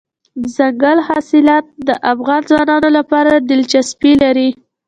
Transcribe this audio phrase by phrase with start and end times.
[0.43, 4.49] دځنګل حاصلات د افغان ځوانانو لپاره دلچسپي لري.